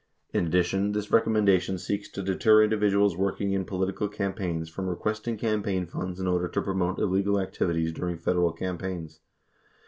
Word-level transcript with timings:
In 0.33 0.47
addition, 0.47 0.93
this 0.93 1.11
recommendation 1.11 1.77
seeks 1.77 2.09
to 2.09 2.23
deter 2.23 2.63
individuals 2.63 3.15
working 3.15 3.53
in 3.53 3.65
political 3.65 4.07
campaigns 4.09 4.67
from 4.67 4.89
requesting 4.89 5.37
campaign 5.37 5.85
funds 5.85 6.19
in 6.19 6.25
order 6.25 6.47
to 6.47 6.61
promote 6.63 6.97
illegal 6.97 7.39
activities 7.39 7.91
during 7.91 8.17
Federal 8.17 8.51
campaigns. 8.51 9.19